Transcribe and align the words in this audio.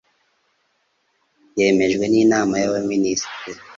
yemejwe 1.59 2.05
n 2.07 2.13
inama 2.23 2.55
y 2.61 2.65
abaminisitiri 2.69 3.59